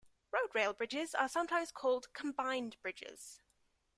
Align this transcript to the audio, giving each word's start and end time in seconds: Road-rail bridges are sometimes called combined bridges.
Road-rail 0.31 0.73
bridges 0.73 1.13
are 1.13 1.29
sometimes 1.29 1.71
called 1.71 2.11
combined 2.13 2.75
bridges. 2.81 3.39